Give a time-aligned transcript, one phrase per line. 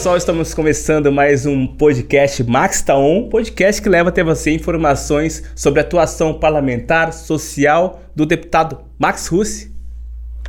[0.00, 5.78] pessoal, estamos começando mais um podcast Max Taon, podcast que leva até você informações sobre
[5.78, 9.70] a atuação parlamentar, social do deputado Max Russi.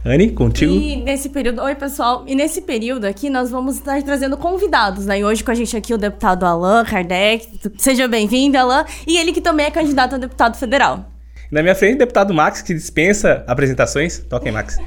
[0.05, 0.71] Anne, contigo.
[0.71, 5.19] E nesse período, oi pessoal, e nesse período aqui nós vamos estar trazendo convidados, né?
[5.19, 7.46] E hoje com a gente aqui o deputado Alain Kardec,
[7.77, 11.11] seja bem-vindo, Alain, e ele que também é candidato a deputado federal.
[11.52, 14.18] Na minha frente, o deputado Max, que dispensa apresentações.
[14.18, 14.77] Toquem, Max.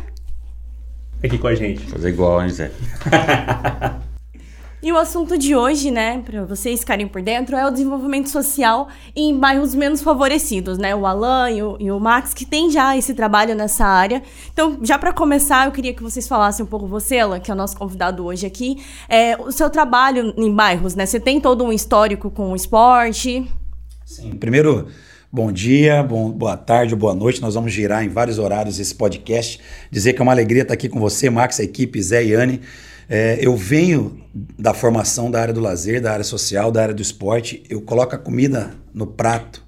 [1.22, 1.82] Aqui com a gente.
[1.82, 2.70] Fazer igual, hein, Zé?
[4.84, 8.86] E o assunto de hoje, né, para vocês ficarem por dentro, é o desenvolvimento social
[9.16, 10.94] em bairros menos favorecidos, né?
[10.94, 14.22] O Alan e o, e o Max, que tem já esse trabalho nessa área.
[14.52, 17.54] Então, já para começar, eu queria que vocês falassem um pouco, você, Alan, que é
[17.54, 21.06] o nosso convidado hoje aqui, é, o seu trabalho em bairros, né?
[21.06, 23.50] Você tem todo um histórico com o esporte.
[24.04, 24.32] Sim.
[24.32, 24.88] Primeiro,
[25.34, 27.42] bom dia, bom, boa tarde, boa noite.
[27.42, 29.58] Nós vamos girar em vários horários esse podcast.
[29.90, 32.60] Dizer que é uma alegria estar aqui com você, Max, a equipe, Zé e Anne.
[33.08, 34.20] É, eu venho
[34.56, 37.64] da formação da área do lazer, da área social, da área do esporte.
[37.68, 39.63] Eu coloco a comida no prato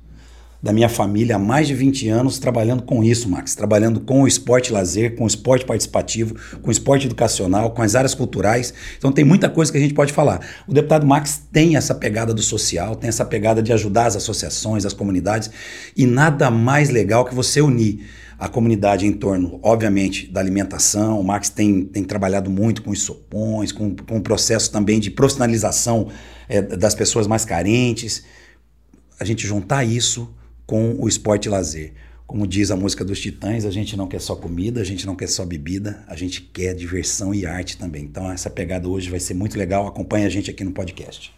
[0.62, 3.54] da minha família há mais de 20 anos trabalhando com isso, Max.
[3.54, 7.94] Trabalhando com o esporte lazer, com o esporte participativo, com o esporte educacional, com as
[7.94, 8.72] áreas culturais.
[8.98, 10.40] Então tem muita coisa que a gente pode falar.
[10.66, 14.84] O deputado Max tem essa pegada do social, tem essa pegada de ajudar as associações,
[14.84, 15.50] as comunidades.
[15.96, 18.04] E nada mais legal que você unir
[18.38, 21.18] a comunidade em torno, obviamente, da alimentação.
[21.18, 25.10] O Max tem, tem trabalhado muito com os sopões, com, com o processo também de
[25.10, 26.08] profissionalização
[26.48, 28.24] é, das pessoas mais carentes.
[29.18, 30.34] A gente juntar isso
[30.66, 31.92] com o esporte lazer.
[32.26, 35.14] Como diz a música dos Titãs, a gente não quer só comida, a gente não
[35.14, 38.02] quer só bebida, a gente quer diversão e arte também.
[38.02, 39.86] Então essa pegada hoje vai ser muito legal.
[39.86, 41.32] Acompanhe a gente aqui no podcast.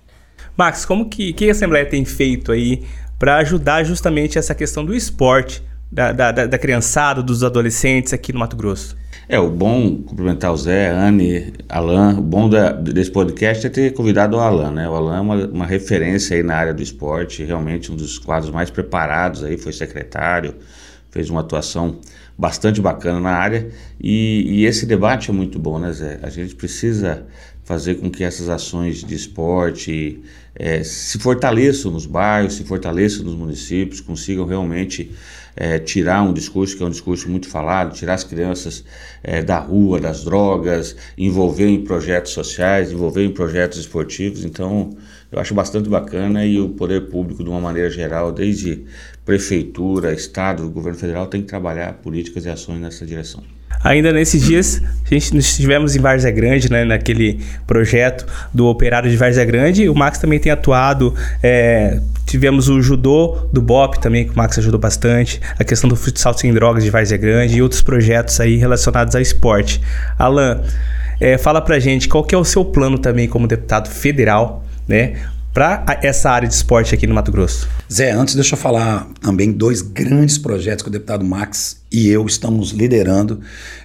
[0.57, 2.85] Max, como que, que a Assembleia tem feito aí
[3.19, 8.39] para ajudar justamente essa questão do esporte da, da, da, criançada, dos adolescentes aqui no
[8.39, 8.97] Mato Grosso?
[9.30, 13.92] É, o bom, cumprimentar o Zé, Anne, Alan, o bom da, desse podcast é ter
[13.92, 14.89] convidado o Alan, né?
[14.89, 18.50] O Alan é uma, uma referência aí na área do esporte, realmente um dos quadros
[18.50, 20.55] mais preparados aí, foi secretário,
[21.11, 22.00] fez uma atuação
[22.39, 23.68] bastante bacana na área
[24.00, 26.20] e, e esse debate é muito bom, né, Zé?
[26.22, 27.27] A gente precisa
[27.64, 30.22] fazer com que essas ações de esporte
[30.55, 35.12] é, se fortaleçam nos bairros, se fortaleçam nos municípios, consigam realmente
[35.61, 38.85] é, tirar um discurso que é um discurso muito falado, tirar as crianças
[39.24, 44.45] é, da rua, das drogas, envolver em projetos sociais, envolver em projetos esportivos.
[44.45, 44.96] Então,
[45.33, 48.85] eu acho bastante bacana e o poder público, de uma maneira geral, desde
[49.24, 53.58] prefeitura, estado, governo federal, tem que trabalhar políticas e ações nessa direção.
[53.83, 59.16] Ainda nesses dias, a gente estivemos em Várzea Grande, né, naquele projeto do Operário de
[59.16, 59.89] Várzea Grande.
[59.89, 61.14] O Max também tem atuado.
[61.42, 65.40] É, tivemos o judô do BOP também, que o Max ajudou bastante.
[65.58, 69.22] A questão do futsal sem drogas de Várzea Grande e outros projetos aí relacionados ao
[69.22, 69.80] esporte.
[70.18, 70.60] Alan,
[71.20, 75.14] é, fala pra gente qual que é o seu plano também como deputado federal, né?
[75.58, 77.69] Para essa área de esporte aqui no Mato Grosso?
[77.92, 82.24] Zé, antes deixa eu falar também dois grandes projetos que o deputado Max e eu
[82.27, 83.41] estamos liderando.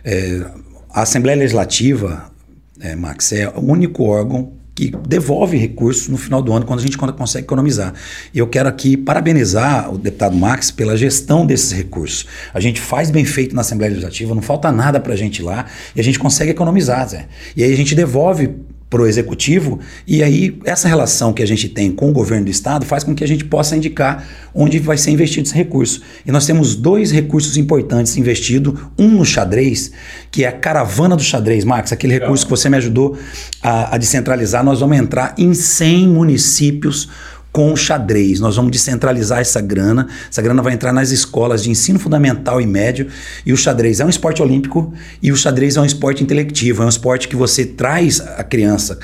[0.05, 0.45] É,
[0.91, 2.31] a Assembleia Legislativa,
[2.79, 6.83] é, Max, é o único órgão que devolve recursos no final do ano quando a
[6.83, 7.91] gente consegue economizar.
[8.31, 12.27] E eu quero aqui parabenizar o deputado Max pela gestão desses recursos.
[12.53, 15.65] A gente faz bem feito na Assembleia Legislativa, não falta nada para a gente lá
[15.95, 17.27] e a gente consegue economizar, Zé.
[17.57, 18.51] E aí a gente devolve
[18.93, 22.51] para o executivo, e aí essa relação que a gente tem com o governo do
[22.51, 24.23] estado faz com que a gente possa indicar
[24.53, 26.03] onde vai ser investido esse recurso.
[26.23, 29.91] E nós temos dois recursos importantes investidos, um no xadrez,
[30.29, 33.17] que é a caravana do xadrez, Max, aquele recurso que você me ajudou
[33.63, 37.09] a, a descentralizar, nós vamos entrar em 100 municípios
[37.53, 38.39] com o xadrez.
[38.39, 40.07] Nós vamos descentralizar essa grana.
[40.29, 43.07] Essa grana vai entrar nas escolas de ensino fundamental e médio.
[43.45, 44.91] E o xadrez é um esporte olímpico
[45.21, 46.81] e o xadrez é um esporte intelectivo.
[46.81, 48.97] É um esporte que você traz a criança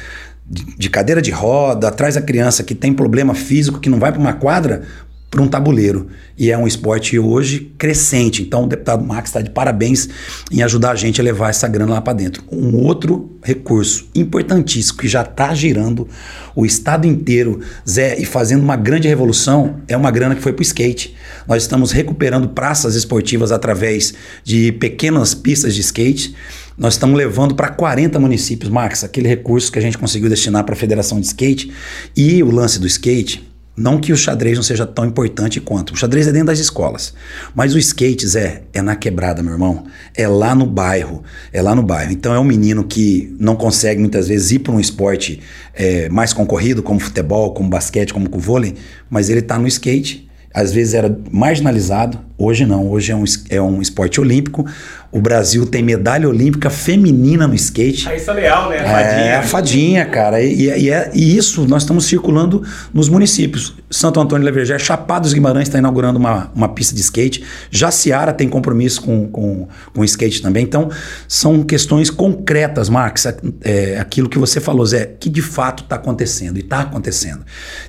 [0.50, 4.19] de cadeira de roda, traz a criança que tem problema físico, que não vai para
[4.19, 4.81] uma quadra,
[5.30, 6.08] para um tabuleiro.
[6.38, 8.42] E é um esporte hoje crescente.
[8.42, 10.10] Então o deputado Max está de parabéns
[10.52, 12.44] em ajudar a gente a levar essa grana lá para dentro.
[12.52, 16.08] Um outro recurso importantíssimo que já está girando
[16.56, 20.62] o estado inteiro, Zé, e fazendo uma grande revolução, é uma grana que foi para
[20.62, 21.16] o skate.
[21.48, 26.36] Nós estamos recuperando praças esportivas através de pequenas pistas de skate.
[26.78, 30.74] Nós estamos levando para 40 municípios, Max, aquele recurso que a gente conseguiu destinar para
[30.74, 31.72] a Federação de Skate.
[32.16, 33.49] E o lance do skate
[33.80, 35.94] não que o xadrez não seja tão importante quanto.
[35.94, 37.14] O xadrez é dentro das escolas.
[37.56, 39.86] Mas o skate, Zé, é na quebrada, meu irmão.
[40.16, 41.24] É lá no bairro.
[41.54, 42.12] É lá no bairro.
[42.12, 45.42] Então é um menino que não consegue muitas vezes ir para um esporte
[45.74, 48.76] é, mais concorrido, como futebol, como basquete, como vôlei,
[49.10, 53.62] mas ele está no skate às vezes era marginalizado, hoje não, hoje é um, é
[53.62, 54.66] um esporte olímpico.
[55.12, 58.06] O Brasil tem medalha olímpica feminina no skate.
[58.06, 58.80] Raíssa Leal, né?
[58.80, 59.25] A fadinha.
[59.25, 60.42] É, a fadinha, cara.
[60.42, 62.63] E, e, é, e, isso nós estamos circulando
[62.94, 63.75] nos municípios.
[63.92, 67.44] Santo Antônio de Leverger, Chapados Guimarães está inaugurando uma, uma pista de skate.
[67.69, 70.63] Jaciara tem compromisso com, com, com skate também.
[70.63, 70.90] Então,
[71.28, 73.25] são questões concretas, Max.
[73.25, 77.42] É, é aquilo que você falou, Zé, que de fato está acontecendo e está acontecendo.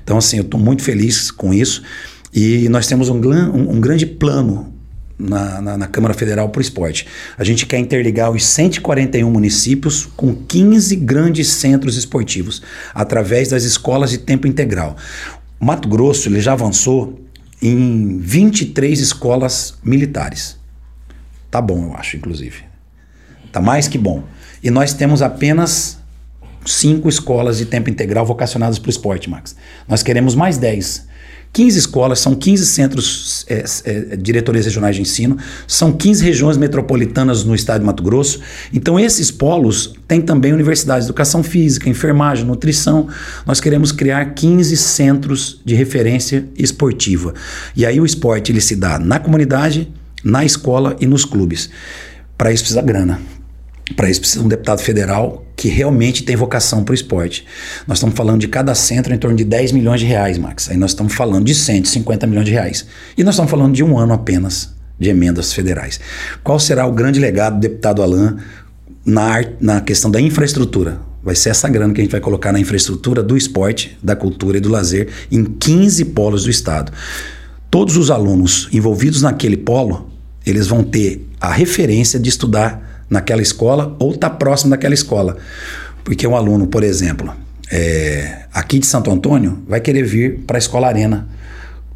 [0.03, 1.83] Então, assim, eu estou muito feliz com isso.
[2.33, 4.73] E nós temos um, um, um grande plano
[5.19, 7.07] na, na, na, Câmara Federal para o esporte.
[7.37, 12.63] A gente quer interligar os 141 municípios com 15 grandes centros esportivos,
[12.95, 14.97] através das escolas de tempo integral.
[15.61, 17.21] O Mato Grosso ele já avançou
[17.61, 20.59] em 23 escolas militares.
[21.51, 22.65] Tá bom, eu acho, inclusive.
[23.53, 24.25] Tá mais que bom.
[24.63, 25.99] E nós temos apenas
[26.65, 29.57] cinco escolas de tempo integral vocacionadas para o esporte, Max.
[29.89, 31.10] Nós queremos mais 10.
[31.53, 35.37] 15 escolas, são 15 centros, é, é, diretorias regionais de ensino,
[35.67, 38.41] são 15 regiões metropolitanas no estado de Mato Grosso.
[38.73, 43.09] Então, esses polos têm também universidades de educação física, enfermagem, nutrição.
[43.45, 47.35] Nós queremos criar 15 centros de referência esportiva.
[47.75, 49.93] E aí o esporte ele se dá na comunidade,
[50.23, 51.69] na escola e nos clubes.
[52.39, 53.21] Para isso precisa grana.
[53.97, 57.45] Para isso precisa um deputado federal que realmente tem vocação para o esporte.
[57.87, 60.71] Nós estamos falando de cada centro em torno de 10 milhões de reais, Max.
[60.71, 62.87] Aí nós estamos falando de 150 milhões de reais.
[63.15, 66.01] E nós estamos falando de um ano apenas de emendas federais.
[66.43, 68.39] Qual será o grande legado do deputado Alain
[69.05, 70.99] na, na questão da infraestrutura?
[71.23, 74.57] Vai ser essa grana que a gente vai colocar na infraestrutura do esporte, da cultura
[74.57, 76.91] e do lazer em 15 polos do estado.
[77.71, 80.11] Todos os alunos envolvidos naquele polo,
[80.47, 85.37] eles vão ter a referência de estudar naquela escola ou está próximo daquela escola.
[86.05, 87.35] Porque um aluno, por exemplo,
[87.71, 91.29] é, aqui de Santo Antônio, vai querer vir para a Escola Arena.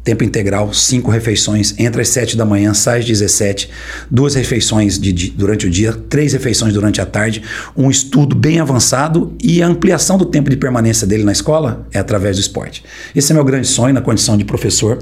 [0.03, 3.71] Tempo integral, cinco refeições, entre as sete da manhã, sai às 17,
[4.09, 7.41] duas refeições de, de, durante o dia, três refeições durante a tarde,
[7.75, 11.97] um estudo bem avançado e a ampliação do tempo de permanência dele na escola é
[11.97, 12.83] através do esporte.
[13.15, 14.99] Esse é meu grande sonho na condição de professor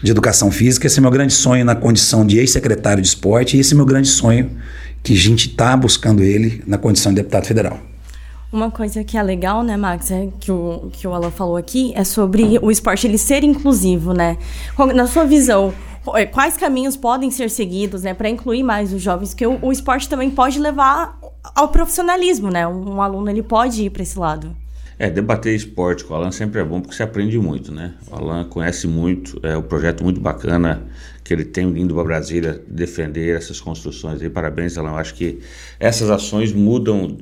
[0.00, 3.60] de educação física, esse é meu grande sonho na condição de ex-secretário de esporte e
[3.60, 4.52] esse é meu grande sonho
[5.02, 7.78] que a gente está buscando ele na condição de deputado federal.
[8.50, 11.92] Uma coisa que é legal, né, Max, é que o que o Alan falou aqui
[11.94, 14.38] é sobre o esporte ele ser inclusivo, né?
[14.94, 15.74] Na sua visão,
[16.14, 19.34] é, quais caminhos podem ser seguidos, né, para incluir mais os jovens?
[19.34, 21.18] Que o, o, esporte também pode levar
[21.54, 22.66] ao profissionalismo, né?
[22.66, 24.56] Um, um aluno ele pode ir para esse lado.
[24.98, 27.94] É, debater esporte com o Alan sempre é bom porque você aprende muito, né?
[28.10, 30.82] O Alan conhece muito, é um projeto muito bacana
[31.28, 34.22] que ele tem vindo para Brasília defender essas construções.
[34.22, 34.92] E parabéns, Alan.
[34.92, 35.40] Eu acho que
[35.78, 37.18] essas ações mudam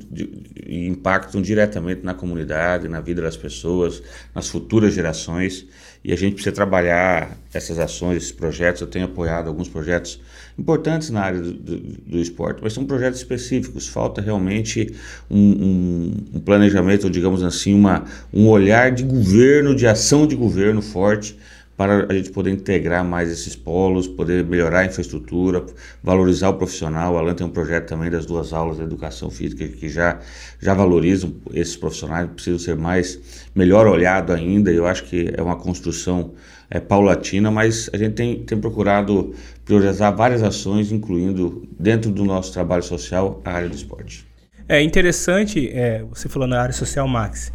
[0.65, 4.01] e impactam diretamente na comunidade, na vida das pessoas,
[4.33, 5.67] nas futuras gerações.
[6.05, 8.79] E a gente precisa trabalhar essas ações, esses projetos.
[8.79, 10.21] Eu tenho apoiado alguns projetos
[10.57, 13.89] importantes na área do, do, do esporte, mas são projetos específicos.
[13.89, 14.95] Falta realmente
[15.29, 20.33] um, um, um planejamento, ou digamos assim, uma, um olhar de governo, de ação de
[20.37, 21.35] governo forte
[21.77, 25.63] para a gente poder integrar mais esses polos, poder melhorar a infraestrutura,
[26.03, 27.13] valorizar o profissional.
[27.13, 30.19] O Alan tem um projeto também das duas aulas de educação física que já,
[30.59, 34.71] já valorizam esses profissionais, precisam ser mais, melhor olhado ainda.
[34.71, 36.33] Eu acho que é uma construção
[36.67, 42.51] é, paulatina, mas a gente tem, tem procurado priorizar várias ações, incluindo dentro do nosso
[42.51, 44.25] trabalho social a área do esporte.
[44.67, 47.53] É interessante, é, você falou na área social, Max,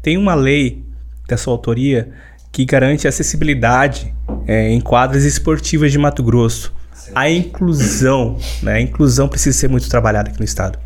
[0.00, 0.84] tem uma lei
[1.28, 2.12] da sua autoria
[2.52, 4.14] que garante acessibilidade
[4.46, 6.72] é, em quadras esportivas de Mato Grosso.
[7.14, 8.74] A inclusão, né?
[8.74, 10.78] A inclusão precisa ser muito trabalhada aqui no estado.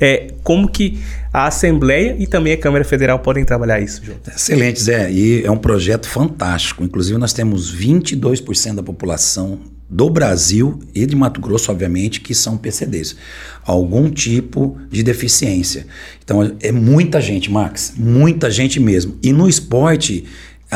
[0.00, 1.00] É, como que
[1.32, 4.18] a Assembleia e também a Câmara Federal podem trabalhar isso, João?
[4.26, 5.10] Excelente, Zé.
[5.10, 6.82] E é um projeto fantástico.
[6.82, 12.56] Inclusive, nós temos 22% da população do Brasil e de Mato Grosso, obviamente, que são
[12.56, 13.16] PCDs.
[13.64, 15.86] Algum tipo de deficiência.
[16.24, 17.94] Então, é muita gente, Max.
[17.96, 19.16] Muita gente mesmo.
[19.22, 20.24] E no esporte,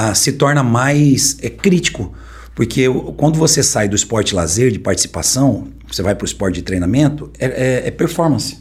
[0.00, 2.14] ah, se torna mais é, crítico.
[2.54, 2.84] Porque
[3.16, 7.32] quando você sai do esporte lazer, de participação, você vai para o esporte de treinamento,
[7.36, 8.58] é, é, é, performance.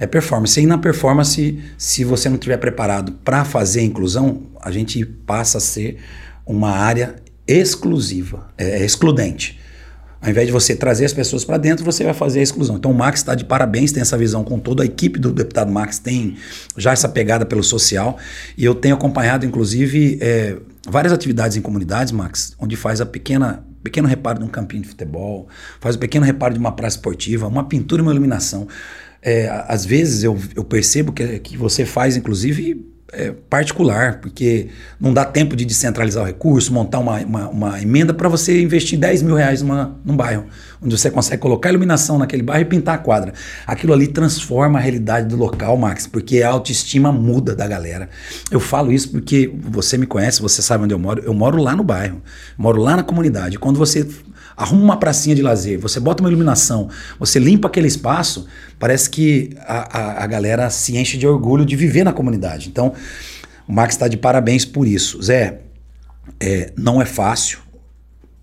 [0.00, 0.60] É performance.
[0.60, 5.58] E na performance, se você não estiver preparado para fazer a inclusão, a gente passa
[5.58, 5.98] a ser
[6.44, 7.14] uma área
[7.46, 9.60] exclusiva, é, é excludente.
[10.24, 12.76] Ao invés de você trazer as pessoas para dentro, você vai fazer a exclusão.
[12.76, 15.70] Então o Max está de parabéns, tem essa visão com toda a equipe do deputado
[15.70, 16.38] Max, tem
[16.78, 18.16] já essa pegada pelo social.
[18.56, 20.56] E eu tenho acompanhado, inclusive, é,
[20.88, 24.88] várias atividades em comunidades, Max, onde faz a pequena pequeno reparo de um campinho de
[24.88, 25.46] futebol,
[25.78, 28.66] faz o pequeno reparo de uma praça esportiva, uma pintura e uma iluminação.
[29.20, 34.68] É, às vezes eu, eu percebo que, que você faz, inclusive, é, particular, porque
[35.00, 38.98] não dá tempo de descentralizar o recurso, montar uma, uma, uma emenda para você investir
[38.98, 40.46] 10 mil reais numa, num bairro,
[40.82, 43.32] onde você consegue colocar iluminação naquele bairro e pintar a quadra.
[43.66, 48.08] Aquilo ali transforma a realidade do local, Max, porque a autoestima muda da galera.
[48.50, 51.22] Eu falo isso porque você me conhece, você sabe onde eu moro.
[51.24, 52.20] Eu moro lá no bairro,
[52.58, 53.58] moro lá na comunidade.
[53.58, 54.06] Quando você
[54.56, 58.46] arruma uma pracinha de lazer, você bota uma iluminação, você limpa aquele espaço,
[58.78, 62.68] parece que a, a, a galera se enche de orgulho de viver na comunidade.
[62.68, 62.92] Então,
[63.66, 65.20] o Max está de parabéns por isso.
[65.22, 65.60] Zé,
[66.40, 67.64] é, não é fácil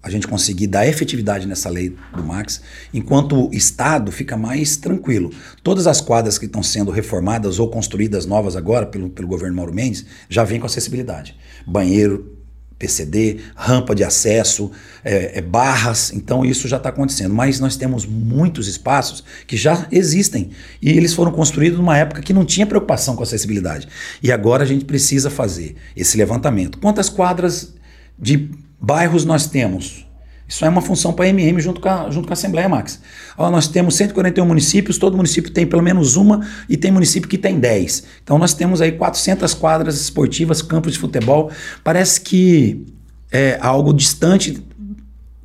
[0.03, 5.31] a gente conseguir dar efetividade nessa lei do Max, enquanto o Estado fica mais tranquilo.
[5.61, 9.73] Todas as quadras que estão sendo reformadas ou construídas novas agora pelo, pelo governo Mauro
[9.73, 11.35] Mendes já vem com acessibilidade.
[11.67, 12.40] Banheiro,
[12.81, 14.71] PCD, rampa de acesso,
[15.05, 17.31] é, é, barras, então isso já está acontecendo.
[17.31, 20.49] Mas nós temos muitos espaços que já existem
[20.81, 23.87] e eles foram construídos numa época que não tinha preocupação com acessibilidade.
[24.23, 26.79] E agora a gente precisa fazer esse levantamento.
[26.79, 27.75] Quantas quadras
[28.17, 30.10] de bairros nós temos?
[30.51, 32.99] Isso é uma função para a MM junto com a, junto com a Assembleia Max.
[33.37, 37.37] Ó, nós temos 141 municípios, todo município tem pelo menos uma e tem município que
[37.37, 38.03] tem 10.
[38.21, 41.49] Então nós temos aí 400 quadras esportivas, campos de futebol.
[41.85, 42.85] Parece que
[43.31, 44.61] é algo distante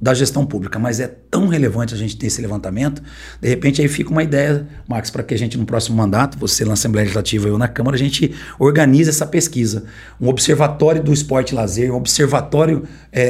[0.00, 3.03] da gestão pública, mas é tão relevante a gente ter esse levantamento.
[3.41, 6.65] De repente aí fica uma ideia, Max, para que a gente no próximo mandato, você
[6.65, 9.85] na Assembleia Legislativa e eu na Câmara, a gente organize essa pesquisa,
[10.21, 13.23] um observatório do esporte e lazer, um observatório é,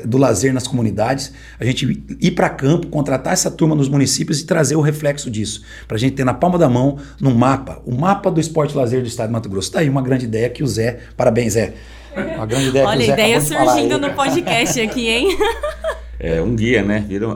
[0.00, 4.40] é, do lazer nas comunidades, a gente ir para campo, contratar essa turma nos municípios
[4.40, 7.82] e trazer o reflexo disso, para a gente ter na palma da mão, num mapa,
[7.84, 9.68] o mapa do esporte e lazer do Estado de Mato Grosso.
[9.68, 11.74] Está aí uma grande ideia que o Zé, parabéns Zé,
[12.34, 15.38] uma grande ideia Olha, que o Zé ideia surgindo no podcast aqui, hein?
[16.26, 17.04] É um guia, né?
[17.06, 17.28] Vira,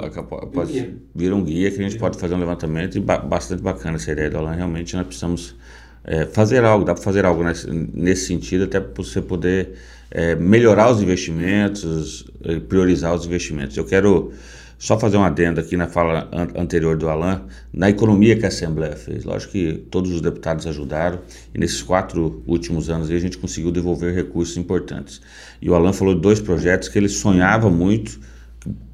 [0.50, 3.97] pode, vira um guia que a gente pode fazer um levantamento e ba bastante bacana
[3.97, 4.52] essa ideia do Alan.
[4.52, 5.54] Realmente nós precisamos
[6.02, 9.75] é, fazer algo, dá para fazer algo nesse, nesse, sentido, até para você poder
[10.11, 12.25] é, melhorar os investimentos,
[12.71, 13.76] priorizar os investimentos.
[13.76, 14.33] Eu quero
[14.78, 18.49] só fazer um adendo aqui na fala an anterior do Alan, na economia que a
[18.49, 19.23] Assembleia fez.
[19.23, 21.21] Lógico que todos os deputados ajudaram
[21.54, 25.21] e nesses quatro últimos anos a gente conseguiu devolver recursos importantes.
[25.61, 28.18] E o Alan falou de dois projetos que ele sonhava muito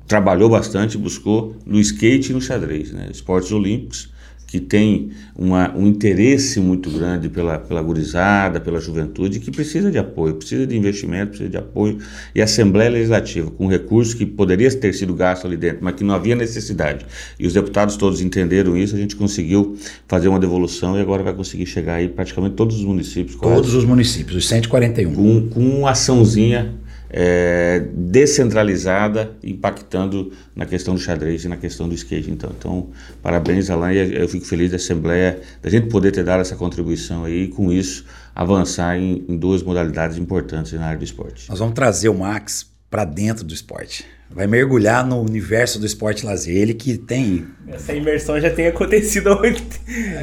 [0.07, 3.09] trabalhou bastante, buscou no skate e no xadrez, né?
[3.11, 4.13] esportes olímpicos,
[4.55, 9.99] que tem uma, um interesse muito grande pela, pela gurizada, pela juventude, que precisa de
[9.99, 11.99] apoio, precisa de investimento, precisa de apoio.
[12.33, 16.05] E a Assembleia Legislativa, com recursos que poderia ter sido gasto ali dentro, mas que
[16.05, 17.05] não havia necessidade.
[17.37, 21.35] E os deputados todos entenderam isso, a gente conseguiu fazer uma devolução e agora vai
[21.35, 23.35] conseguir chegar aí praticamente todos os municípios.
[23.35, 25.15] Todos quase, os municípios, os 141.
[25.15, 26.84] Com, com uma açãozinha
[27.17, 32.29] é, descentralizada, impactando na questão do xadrez e na questão do skate.
[32.29, 32.91] Então, então
[33.23, 37.45] parabéns, Alain, eu fico feliz da Assembleia, da gente poder ter dado essa contribuição aí
[37.45, 38.05] e, com isso,
[38.35, 41.49] avançar em, em duas modalidades importantes na área do esporte.
[41.49, 44.05] Nós vamos trazer o Max para dentro do esporte
[44.35, 46.57] vai mergulhar no universo do esporte lazer.
[46.57, 47.47] Ele que tem.
[47.73, 49.63] Essa imersão já tem acontecido ontem.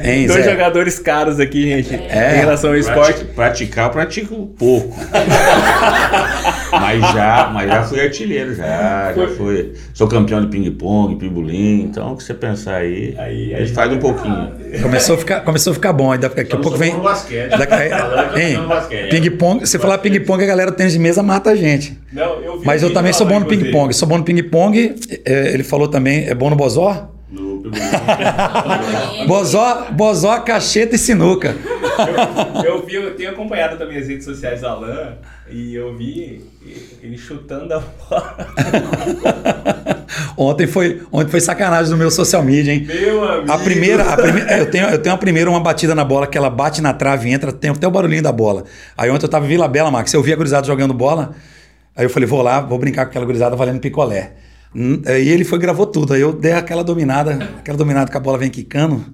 [0.04, 0.50] Hein, Dois Zé?
[0.50, 2.36] jogadores caros aqui, gente, é.
[2.36, 3.24] em relação ao esporte.
[3.24, 4.94] Praticar, eu pratico pouco.
[6.72, 9.12] mas, já, mas já fui artilheiro, já.
[9.14, 9.72] Já fui.
[9.94, 11.84] Sou campeão de ping-pong, pimbolim.
[11.84, 14.52] Então, o que você pensar aí, aí a gente faz um pouquinho.
[14.82, 16.16] Começou a ficar, começou a ficar bom.
[16.16, 16.98] Daqui, daqui a pouco vem.
[16.98, 17.50] Basquete.
[17.50, 19.66] Daqui, ping-pong.
[19.66, 21.98] Se falar ping-pong, a galera do tênis de mesa mata a gente.
[22.12, 24.94] Não, eu mas eu também sou bom no ping-pong sou bom no ping-pong.
[25.24, 27.11] É, ele falou também, é bom no bozó?
[29.26, 31.56] Bozó, bozó, cacheta e sinuca.
[32.64, 35.18] Eu, eu, vi, eu tenho acompanhado também as redes sociais do Alan
[35.50, 36.44] e eu vi
[37.02, 38.36] ele chutando a bola.
[40.36, 42.86] ontem foi, ontem foi sacanagem no meu social media, hein?
[42.86, 43.52] Meu amigo.
[43.52, 46.26] A primeira, a primeira é, eu tenho, eu tenho a primeira uma batida na bola
[46.26, 48.64] que ela bate na trave e entra, tem até o barulhinho da bola.
[48.96, 51.34] Aí ontem eu tava em Vila Bela, Max, eu vi a gurizada jogando bola.
[51.94, 54.32] Aí eu falei, vou lá, vou brincar com aquela gurizada valendo picolé.
[54.74, 56.14] Hum, e ele foi gravou tudo.
[56.14, 59.04] Aí eu dei aquela dominada, aquela dominada que a bola vem quicando.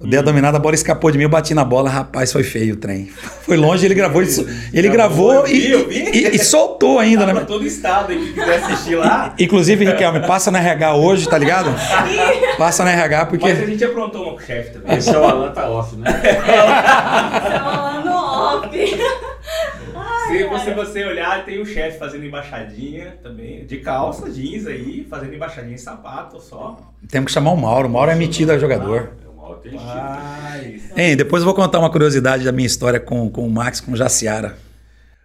[0.00, 2.42] Eu dei a dominada, a bola escapou de mim, eu bati na bola, rapaz, foi
[2.42, 3.08] feio o trem.
[3.42, 4.30] Foi longe, ele gravou, ele,
[4.72, 7.44] ele gravou, e, e, e, soltou ainda, né?
[7.46, 9.32] todo estado aí que quiser assistir lá.
[9.38, 11.70] Inclusive, Riquelme, passa na RH hoje, tá ligado?
[12.58, 13.48] Passa na RH, porque.
[13.48, 14.96] Mas a gente aprontou uma chefe também.
[14.96, 16.08] Esse é o Alan tá off, né?
[16.22, 18.68] Esse é o Alan no off.
[20.28, 25.34] Se você, você olhar, tem o chefe fazendo embaixadinha também, de calça, jeans aí, fazendo
[25.34, 26.78] embaixadinha em sapato só.
[27.08, 27.88] Temos que chamar o Mauro.
[27.88, 29.10] O Mauro é metido a jogador.
[30.96, 33.92] Hein, depois eu vou contar uma curiosidade da minha história com, com o Max, com
[33.92, 34.56] o Jaciara.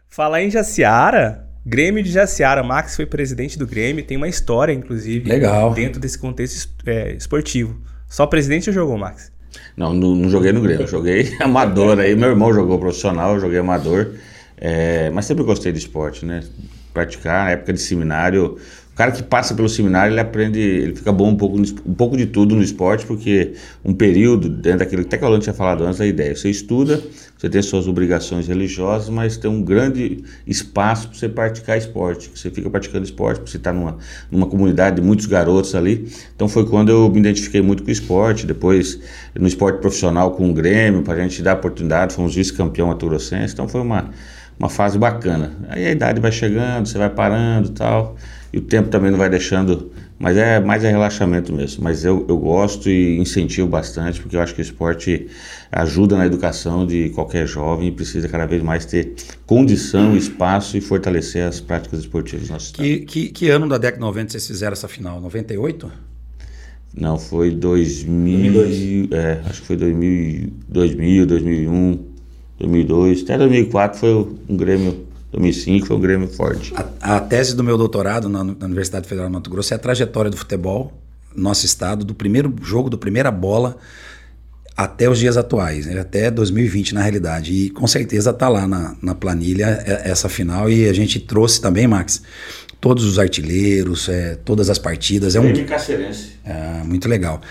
[0.09, 2.63] Falar em Jaciara, Grêmio de Jaciara.
[2.63, 5.73] Max foi presidente do Grêmio, tem uma história, inclusive, Legal.
[5.73, 7.79] dentro desse contexto é, esportivo.
[8.07, 9.31] Só presidente ou jogou, Max?
[9.77, 12.15] Não, não, não joguei no Grêmio, joguei amador aí.
[12.15, 14.15] Meu irmão jogou profissional, eu joguei amador.
[14.59, 16.43] É, mas sempre gostei de esporte, né?
[16.93, 18.57] Praticar, na época de seminário,
[18.99, 22.25] cara que passa pelo seminário, ele aprende, ele fica bom um pouco, um pouco de
[22.25, 23.53] tudo no esporte, porque
[23.85, 27.01] um período, dentro daquilo, até que a tinha falado antes da ideia, você estuda,
[27.37, 32.49] você tem suas obrigações religiosas, mas tem um grande espaço para você praticar esporte, você
[32.49, 33.97] fica praticando esporte, você está numa,
[34.29, 37.93] numa comunidade de muitos garotos ali, então foi quando eu me identifiquei muito com o
[37.93, 38.99] esporte, depois
[39.33, 43.09] no esporte profissional com o Grêmio, para a gente dar oportunidade, fomos vice-campeão Mato
[43.53, 44.09] então foi uma,
[44.59, 45.53] uma fase bacana.
[45.69, 48.17] Aí a idade vai chegando, você vai parando e tal,
[48.51, 49.89] e o tempo também não vai deixando,
[50.19, 51.81] mas é mais é relaxamento mesmo.
[51.81, 55.27] Mas eu, eu gosto e incentivo bastante, porque eu acho que o esporte
[55.71, 60.81] ajuda na educação de qualquer jovem e precisa cada vez mais ter condição, espaço e
[60.81, 64.45] fortalecer as práticas esportivas do nosso que, que, que, ano da década de 90 vocês
[64.45, 65.21] fizeram essa final?
[65.21, 65.89] 98?
[66.93, 69.11] Não, foi 2000, 2002.
[69.11, 72.08] É, acho que foi 2000, 2000 2001,
[72.59, 76.73] 2002, até 2004 foi um Grêmio 2005 foi um Grêmio forte.
[76.75, 79.79] A, a tese do meu doutorado na, na, Universidade Federal do Mato Grosso é a
[79.79, 80.93] trajetória do futebol,
[81.35, 83.77] nosso estado, do primeiro jogo, do primeira bola
[84.75, 85.99] até os dias atuais, né?
[85.99, 87.53] até 2020 na realidade.
[87.53, 90.69] E com certeza está lá na, na planilha essa final.
[90.69, 92.21] E a gente trouxe também, Max,
[92.79, 95.35] todos os artilheiros, é, todas as partidas.
[95.35, 95.47] É um.
[96.45, 97.41] É, muito legal.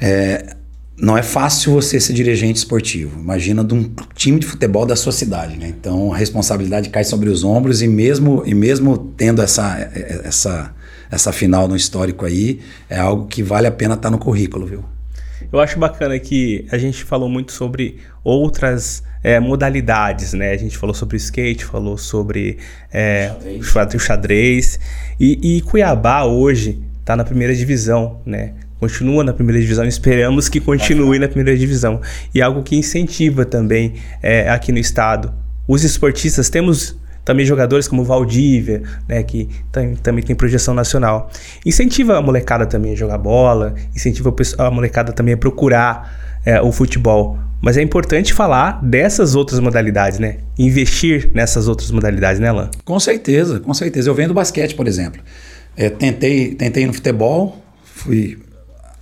[0.00, 0.56] É,
[1.00, 3.20] não é fácil você ser dirigente esportivo.
[3.20, 5.68] Imagina de um time de futebol da sua cidade, né?
[5.68, 9.78] Então a responsabilidade cai sobre os ombros e mesmo e mesmo tendo essa
[10.24, 10.74] essa
[11.10, 14.66] essa final no histórico aí, é algo que vale a pena estar tá no currículo,
[14.66, 14.84] viu?
[15.50, 20.52] Eu acho bacana que a gente falou muito sobre outras é, modalidades, né?
[20.52, 22.58] A gente falou sobre skate, falou sobre
[22.92, 23.94] é, xadrez.
[23.94, 24.80] o xadrez.
[25.18, 28.52] E, e Cuiabá hoje está na primeira divisão, né?
[28.78, 32.00] Continua na primeira divisão, esperamos que continue na primeira divisão.
[32.34, 35.32] E algo que incentiva também é, aqui no estado.
[35.66, 41.30] Os esportistas, temos também jogadores como Valdívia, né, que tem, também tem projeção nacional.
[41.66, 46.72] Incentiva a molecada também a jogar bola, incentiva a molecada também a procurar é, o
[46.72, 47.38] futebol.
[47.60, 50.38] Mas é importante falar dessas outras modalidades, né?
[50.58, 52.70] Investir nessas outras modalidades, né, Alan?
[52.84, 54.08] Com certeza, com certeza.
[54.08, 55.20] Eu venho do basquete, por exemplo.
[55.76, 58.38] É, tentei, tentei no futebol, fui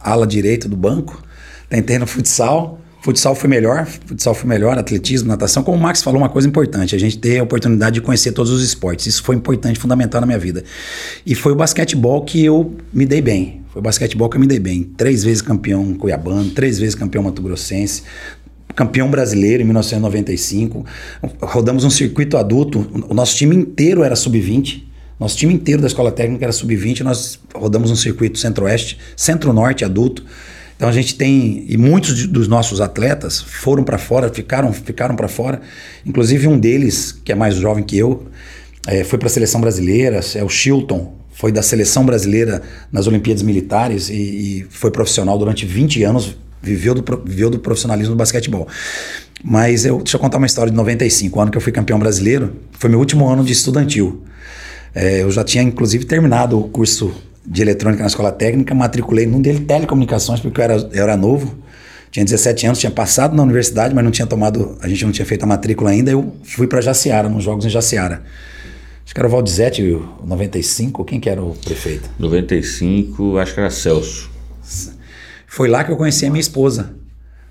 [0.06, 1.22] ala direita do banco.
[1.68, 2.80] Tentei no futsal.
[3.02, 5.62] Futsal foi melhor, futsal foi melhor, atletismo, natação.
[5.62, 8.50] Como o Max falou, uma coisa importante, a gente ter a oportunidade de conhecer todos
[8.50, 9.06] os esportes.
[9.06, 10.64] Isso foi importante, fundamental na minha vida.
[11.24, 13.62] E foi o basquetebol que eu me dei bem.
[13.68, 14.82] Foi o basquetebol que eu me dei bem.
[14.96, 18.02] Três vezes campeão cuiabano, três vezes campeão mato-grossense,
[18.74, 20.84] campeão brasileiro em 1995.
[21.40, 24.85] Rodamos um circuito adulto, o nosso time inteiro era sub-20.
[25.18, 30.24] Nosso time inteiro da escola técnica era sub-20, nós rodamos um circuito centro-oeste, centro-norte adulto.
[30.76, 35.26] Então a gente tem e muitos dos nossos atletas foram para fora, ficaram ficaram para
[35.26, 35.62] fora.
[36.04, 38.26] Inclusive um deles que é mais jovem que eu
[38.86, 43.42] é, foi para a seleção brasileira, é o Chilton, foi da seleção brasileira nas Olimpíadas
[43.42, 48.68] Militares e, e foi profissional durante 20 anos, viveu do, viveu do profissionalismo do basquetebol.
[49.42, 51.98] Mas eu, deixa eu contar uma história de 95, o ano que eu fui campeão
[51.98, 54.22] brasileiro, foi meu último ano de estudantil.
[54.98, 59.42] É, eu já tinha, inclusive, terminado o curso de eletrônica na escola técnica, matriculei num
[59.42, 61.54] dele telecomunicações, porque eu era, eu era novo.
[62.10, 65.26] Tinha 17 anos, tinha passado na universidade, mas não tinha tomado, a gente não tinha
[65.26, 66.10] feito a matrícula ainda.
[66.10, 68.22] Eu fui para Jaciara, nos Jogos em Jaciara.
[69.04, 72.08] Acho que era o Valdizete, o 95, quem que era o prefeito?
[72.18, 74.30] 95, acho que era Celso.
[75.46, 76.94] Foi lá que eu conheci a minha esposa.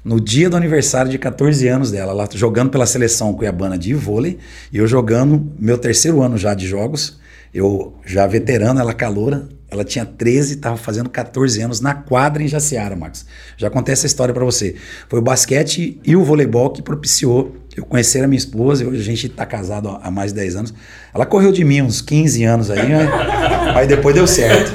[0.03, 4.39] No dia do aniversário de 14 anos dela, ela jogando pela seleção cuiabana de vôlei,
[4.73, 7.23] e eu jogando meu terceiro ano já de jogos.
[7.55, 12.49] Eu já veterana, ela caloura, ela tinha 13, estava fazendo 14 anos na quadra em
[12.49, 13.25] Jaciara, Marcos.
[13.55, 14.75] Já contei essa história para você.
[15.07, 19.05] Foi o basquete e o voleibol que propiciou eu conhecer a minha esposa, hoje a
[19.05, 20.73] gente está casado há mais de 10 anos.
[21.13, 23.09] Ela correu de mim uns 15 anos aí, né?
[23.73, 24.73] aí depois deu certo.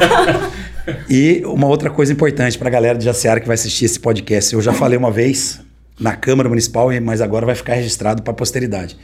[1.09, 4.55] E uma outra coisa importante para a galera de Jaciara que vai assistir esse podcast,
[4.55, 5.61] eu já falei uma vez
[6.01, 8.97] na Câmara Municipal, mas agora vai ficar registrado para a posteridade.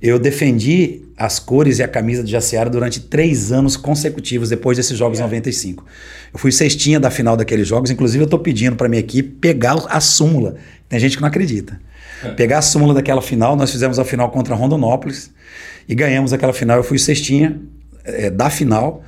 [0.00, 4.96] Eu defendi as cores e a camisa de Jaciara durante três anos consecutivos depois desses
[4.96, 5.22] Jogos é.
[5.22, 5.84] 95.
[6.32, 9.74] Eu fui cestinha da final daqueles Jogos, inclusive eu estou pedindo para minha equipe pegar
[9.88, 10.56] a súmula.
[10.88, 11.80] Tem gente que não acredita.
[12.22, 12.28] É.
[12.30, 15.32] Pegar a súmula daquela final, nós fizemos a final contra Rondonópolis
[15.88, 16.76] e ganhamos aquela final.
[16.76, 17.60] Eu fui cestinha
[18.04, 19.02] é, da final,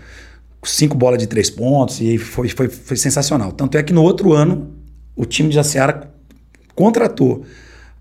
[0.65, 3.53] cinco bolas de três pontos e foi, foi, foi sensacional.
[3.53, 4.73] Tanto é que no outro ano
[5.15, 6.16] o time de Jaciara
[6.77, 7.45] contratou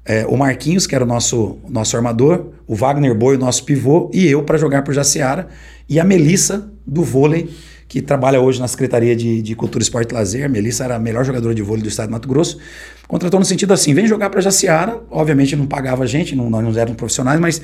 [0.06, 4.12] é, o Marquinhos, que era o nosso, nosso armador, o Wagner Boi, o nosso pivô,
[4.14, 5.48] e eu para jogar por Jaciara,
[5.90, 7.50] e a Melissa do vôlei,
[7.88, 10.46] que trabalha hoje na Secretaria de, de Cultura, Esporte e Lazer.
[10.46, 12.60] A Melissa era a melhor jogadora de vôlei do estado de Mato Grosso.
[13.08, 15.02] Contratou no sentido assim: vem jogar para Jaciara.
[15.10, 17.62] Obviamente não pagava a gente, não, nós não éramos profissionais, mas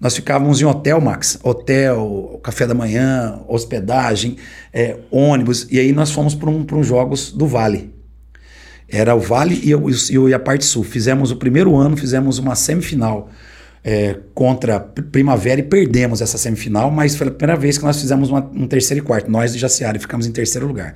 [0.00, 1.38] nós ficávamos em hotel, Max.
[1.42, 4.36] Hotel, café da manhã, hospedagem,
[4.72, 5.68] é, ônibus.
[5.70, 7.99] E aí nós fomos para um, uns jogos do Vale.
[8.90, 10.82] Era o Vale e, eu, e a parte sul.
[10.82, 13.30] Fizemos o primeiro ano, fizemos uma semifinal
[13.82, 18.28] é, contra Primavera e perdemos essa semifinal, mas foi a primeira vez que nós fizemos
[18.28, 20.94] uma, um terceiro e quarto, nós de Jaciara, ficamos em terceiro lugar.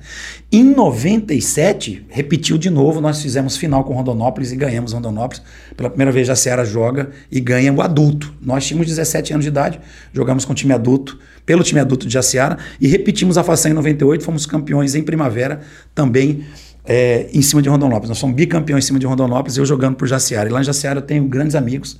[0.51, 5.41] Em 97, repetiu de novo, nós fizemos final com Rondonópolis e ganhamos Rondonópolis.
[5.75, 8.33] Pela primeira vez, Jaciara joga e ganha o adulto.
[8.41, 9.79] Nós tínhamos 17 anos de idade,
[10.13, 14.23] jogamos com time adulto, pelo time adulto de Jaciara, e repetimos a façanha em 98,
[14.23, 15.61] fomos campeões em Primavera,
[15.93, 16.43] também
[16.85, 18.09] é, em cima de Rondonópolis.
[18.09, 20.49] Nós somos bicampeões em cima de Rondonópolis, eu jogando por Jaciara.
[20.49, 21.99] E lá em Jaciara eu tenho grandes amigos,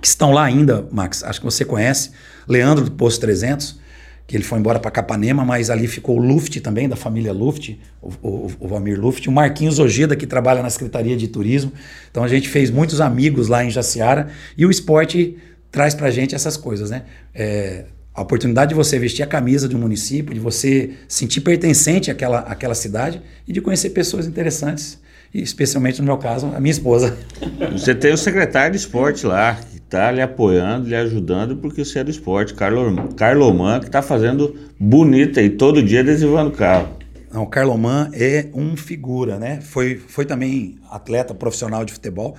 [0.00, 2.10] que estão lá ainda, Max, acho que você conhece,
[2.48, 3.80] Leandro do Posto 300,
[4.26, 7.76] que ele foi embora para Capanema, mas ali ficou o Luft também, da família Luft,
[8.00, 11.72] o, o, o Valmir Luft, o Marquinhos Ojeda, que trabalha na Secretaria de Turismo.
[12.10, 15.36] Então a gente fez muitos amigos lá em Jaciara e o esporte
[15.70, 17.02] traz para gente essas coisas, né?
[17.34, 22.10] É, a oportunidade de você vestir a camisa de um município, de você sentir pertencente
[22.10, 25.00] àquela, àquela cidade e de conhecer pessoas interessantes,
[25.32, 27.16] e especialmente no meu caso, a minha esposa.
[27.72, 32.04] Você tem o secretário de esporte lá, está lhe apoiando, lhe ajudando, porque você é
[32.04, 32.54] do esporte.
[32.54, 36.88] Carlo, Carloman, que está fazendo bonita e todo dia adesivando o carro.
[37.32, 39.60] Não, o Carloman é um figura, né?
[39.60, 42.36] Foi, foi também atleta profissional de futebol.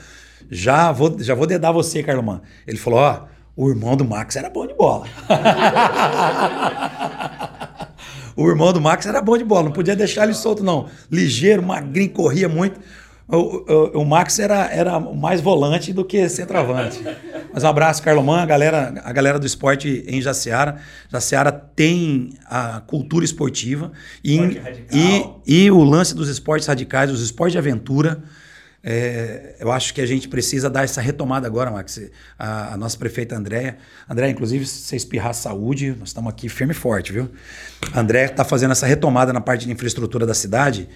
[0.49, 2.41] Já vou, já vou dedar você, Carloman.
[2.67, 5.05] Ele falou: ó, o irmão do Max era bom de bola.
[8.35, 10.87] o irmão do Max era bom de bola, não podia deixar ele solto, não.
[11.11, 12.79] Ligeiro, magrinho, corria muito.
[13.27, 17.01] O, o, o, Max era, era mais volante do que centroavante.
[17.53, 20.77] Mas um abraço, Carloman, a galera, a galera do esporte em Jaciara.
[21.09, 23.91] Jaciara tem a cultura esportiva
[24.23, 24.37] e,
[24.91, 28.21] e, e, o lance dos esportes radicais, os esportes de aventura.
[28.83, 32.01] É, eu acho que a gente precisa dar essa retomada agora, Max.
[32.37, 33.77] A, a nossa prefeita Andréia.
[34.09, 37.29] André, inclusive, se você espirrar saúde, nós estamos aqui firme e forte, viu?
[37.93, 40.89] A Andréia está fazendo essa retomada na parte de infraestrutura da cidade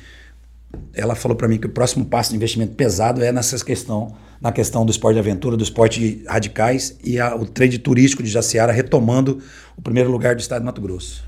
[0.93, 4.51] ela falou para mim que o próximo passo de investimento pesado é nessa questão, na
[4.51, 8.71] questão do esporte de aventura, do esporte radicais e a, o trade turístico de Jaciara
[8.71, 9.41] retomando
[9.75, 11.26] o primeiro lugar do estado de Mato Grosso.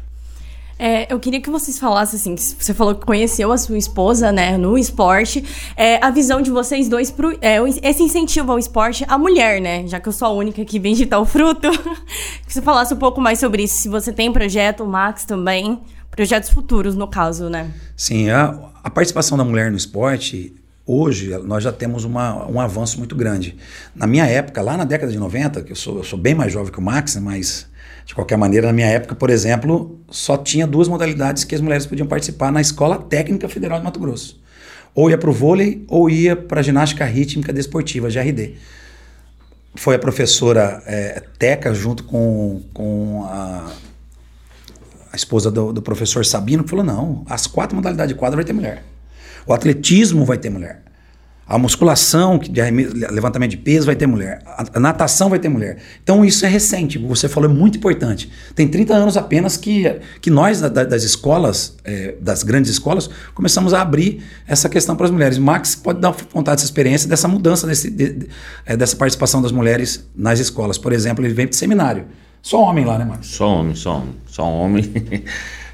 [0.82, 4.58] É, eu queria que vocês falassem assim, você falou que conheceu a sua esposa, né,
[4.58, 5.44] no esporte,
[5.76, 9.86] é, a visão de vocês dois pro, é, esse incentivo ao esporte, a mulher, né,
[9.86, 11.70] já que eu sou a única que vende tal fruto,
[12.48, 15.82] que você falasse um pouco mais sobre isso, se você tem projeto, o Max também,
[16.10, 17.72] projetos futuros no caso, né?
[17.98, 22.98] Sim, a, a participação da mulher no esporte, hoje nós já temos uma, um avanço
[22.98, 23.58] muito grande.
[23.94, 26.54] Na minha época, lá na década de 90, que eu sou, eu sou bem mais
[26.54, 27.68] jovem que o Max, mas
[28.10, 31.86] de qualquer maneira, na minha época, por exemplo, só tinha duas modalidades que as mulheres
[31.86, 34.42] podiam participar na Escola Técnica Federal de Mato Grosso.
[34.96, 38.56] Ou ia para o vôlei ou ia para a ginástica rítmica desportiva, GRD.
[39.76, 43.72] Foi a professora é, Teca, junto com, com a
[45.12, 48.54] a esposa do, do professor Sabino, falou: não, as quatro modalidades de quadra vai ter
[48.54, 48.84] mulher.
[49.46, 50.84] O atletismo vai ter mulher.
[51.50, 52.62] A musculação, de
[53.10, 54.44] levantamento de peso, vai ter mulher.
[54.46, 55.78] A natação vai ter mulher.
[56.04, 57.00] Então, isso é recente.
[57.00, 58.30] Você falou, é muito importante.
[58.54, 63.82] Tem 30 anos apenas que, que nós, das escolas, é, das grandes escolas, começamos a
[63.82, 65.40] abrir essa questão para as mulheres.
[65.40, 68.28] Max pode dar contar dessa experiência, dessa mudança, desse, de, de,
[68.64, 70.78] é, dessa participação das mulheres nas escolas.
[70.78, 72.06] Por exemplo, ele vem para seminário.
[72.44, 73.28] Só homem lá, né, Marcos?
[73.28, 74.16] Só homem, só homem.
[74.28, 74.94] Só homem.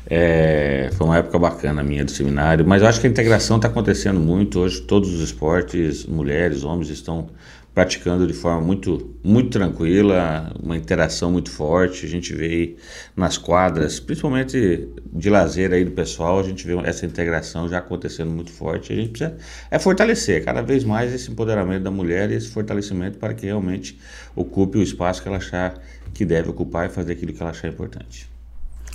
[0.07, 3.57] é, foi uma época bacana a minha do seminário, mas eu acho que a integração
[3.57, 4.59] está acontecendo muito.
[4.59, 7.29] Hoje todos os esportes, mulheres, homens, estão
[7.73, 12.05] praticando de forma muito, muito tranquila, uma interação muito forte.
[12.05, 12.77] A gente vê
[13.15, 18.31] nas quadras, principalmente de lazer aí do pessoal, a gente vê essa integração já acontecendo
[18.31, 18.93] muito forte.
[18.93, 19.35] A gente precisa
[19.69, 23.99] é fortalecer cada vez mais esse empoderamento da mulher e esse fortalecimento para que realmente
[24.35, 25.73] ocupe o espaço que ela achar
[26.13, 28.34] que deve ocupar e fazer aquilo que ela achar importante.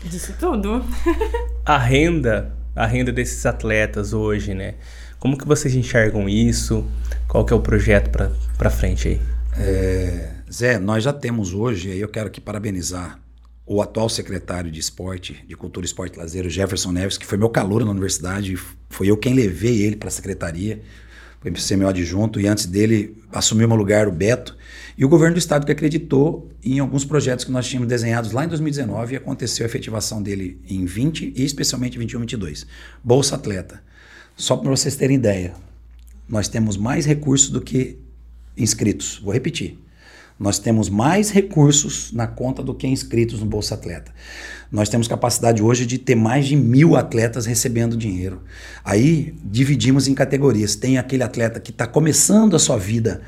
[0.05, 0.85] Disse tudo.
[1.65, 4.75] a renda, a renda desses atletas hoje, né?
[5.19, 6.87] Como que vocês enxergam isso?
[7.29, 8.11] Qual que é o projeto
[8.57, 9.21] para frente aí?
[9.59, 13.21] É, Zé, nós já temos hoje, aí eu quero aqui parabenizar
[13.67, 17.39] o atual secretário de esporte, de cultura, esporte e lazer, o Jefferson Neves, que foi
[17.39, 18.57] meu calor na universidade,
[18.89, 20.83] foi eu quem levei ele para a secretaria,
[21.41, 24.57] foi ser meu adjunto, e antes dele assumiu meu lugar o Beto,
[24.97, 28.45] e o governo do estado que acreditou em alguns projetos que nós tínhamos desenhados lá
[28.45, 32.67] em 2019 e aconteceu a efetivação dele em 20 e especialmente 21 22.
[33.03, 33.83] Bolsa Atleta.
[34.37, 35.55] Só para vocês terem ideia,
[36.29, 37.99] nós temos mais recursos do que
[38.57, 39.19] inscritos.
[39.25, 39.79] Vou repetir.
[40.41, 44.11] Nós temos mais recursos na conta do que inscritos no Bolsa Atleta.
[44.73, 48.41] Nós temos capacidade hoje de ter mais de mil atletas recebendo dinheiro.
[48.83, 50.75] Aí dividimos em categorias.
[50.75, 53.21] Tem aquele atleta que está começando a sua vida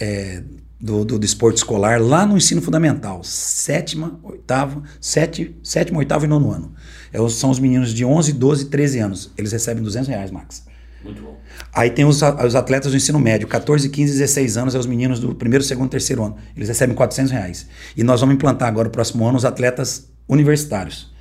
[0.00, 0.42] é,
[0.80, 6.28] do, do, do, esporte escolar lá no ensino fundamental, sétima, oitava, sete, sétimo, oitavo e
[6.28, 6.74] nono ano.
[7.12, 9.32] É, são os meninos de 11, 12, 13 anos.
[9.38, 10.64] Eles recebem 200 reais, Max.
[11.02, 11.38] Muito bom.
[11.72, 15.20] Aí tem os, os atletas do ensino médio, 14, 15, 16 anos, é os meninos
[15.20, 16.36] do primeiro, segundo, terceiro ano.
[16.56, 17.66] Eles recebem 400 reais.
[17.96, 21.12] E nós vamos implantar agora, no próximo ano, os atletas universitários.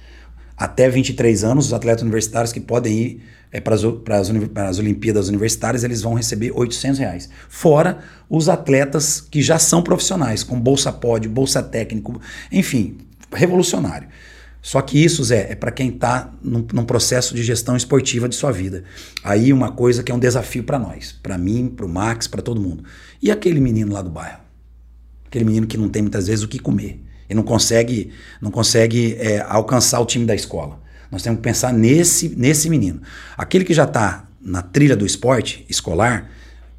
[0.58, 3.84] Até 23 anos, os atletas universitários que podem ir é, para, as,
[4.54, 7.30] para as Olimpíadas Universitárias, eles vão receber 800 reais.
[7.48, 12.20] Fora os atletas que já são profissionais, com bolsa pódio, bolsa técnico,
[12.52, 12.98] enfim,
[13.32, 14.08] revolucionário.
[14.62, 18.36] Só que isso, Zé, é para quem está num, num, processo de gestão esportiva de
[18.36, 18.84] sua vida.
[19.24, 22.42] Aí uma coisa que é um desafio para nós, para mim, para o Max, para
[22.42, 22.84] todo mundo.
[23.22, 24.42] E aquele menino lá do bairro?
[25.26, 29.16] Aquele menino que não tem muitas vezes o que comer e não consegue, não consegue
[29.20, 30.80] é, alcançar o time da escola.
[31.12, 33.02] Nós temos que pensar nesse, nesse menino.
[33.38, 36.30] Aquele que já está na trilha do esporte escolar,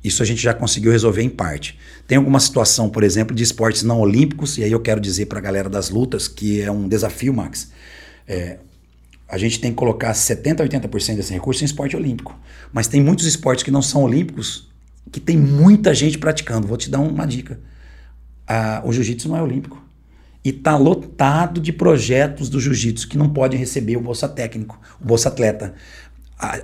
[0.09, 1.79] isso a gente já conseguiu resolver em parte.
[2.07, 5.39] Tem alguma situação, por exemplo, de esportes não olímpicos, e aí eu quero dizer para
[5.39, 7.71] a galera das lutas que é um desafio, Max.
[8.27, 8.59] É,
[9.29, 12.39] a gente tem que colocar 70% a 80% desse recurso em esporte olímpico.
[12.73, 14.69] Mas tem muitos esportes que não são olímpicos
[15.13, 16.67] que tem muita gente praticando.
[16.67, 17.61] Vou te dar uma dica.
[18.47, 19.83] Ah, o jiu-jitsu não é olímpico
[20.45, 25.05] e está lotado de projetos do jiu-jitsu que não podem receber o Bolsa Técnico, o
[25.05, 25.75] Bolsa Atleta.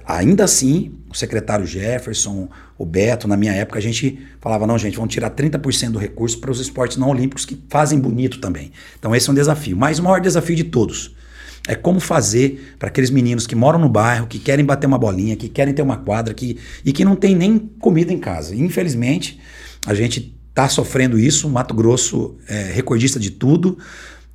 [0.06, 4.96] Ainda assim, o secretário Jefferson, o Beto, na minha época, a gente falava: não, gente,
[4.96, 8.70] vamos tirar 30% do recurso para os esportes não olímpicos que fazem bonito também.
[8.98, 9.76] Então, esse é um desafio.
[9.76, 11.16] Mas o maior desafio de todos
[11.66, 15.34] é como fazer para aqueles meninos que moram no bairro, que querem bater uma bolinha,
[15.34, 18.54] que querem ter uma quadra que, e que não tem nem comida em casa.
[18.54, 19.40] Infelizmente,
[19.86, 21.48] a gente está sofrendo isso.
[21.48, 23.76] Mato Grosso é recordista de tudo.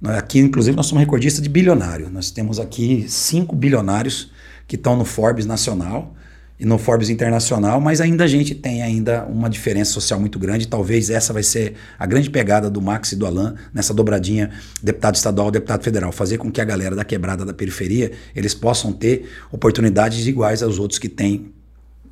[0.04, 2.10] Aqui, inclusive, nós somos recordistas de bilionário.
[2.10, 4.32] Nós temos aqui cinco bilionários
[4.70, 6.14] que estão no Forbes nacional
[6.60, 10.68] e no Forbes internacional, mas ainda a gente tem ainda uma diferença social muito grande.
[10.68, 14.52] Talvez essa vai ser a grande pegada do Max e do Alan nessa dobradinha
[14.84, 18.94] deputado estadual, deputado federal, fazer com que a galera da quebrada da periferia eles possam
[18.94, 21.52] ter oportunidades iguais aos outros que têm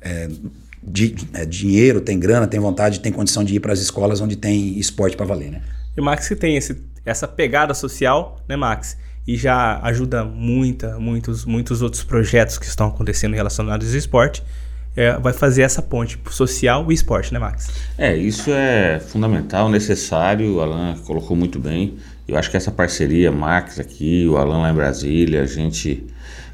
[0.00, 0.28] é,
[0.82, 4.34] de, é, dinheiro, tem grana, tem vontade, tem condição de ir para as escolas onde
[4.34, 5.62] tem esporte para valer, né?
[5.96, 8.96] E o Max que tem esse, essa pegada social, né, Max?
[9.28, 14.42] E já ajuda muita, muitos, muitos outros projetos que estão acontecendo relacionados ao esporte.
[14.96, 17.70] É, vai fazer essa ponte social e esporte, né, Max?
[17.98, 20.54] É, isso é fundamental, necessário.
[20.54, 21.98] O Alan colocou muito bem.
[22.26, 26.06] Eu acho que essa parceria, Max aqui, o Alan lá em Brasília, a gente